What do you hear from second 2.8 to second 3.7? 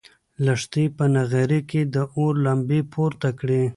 پورته کړې.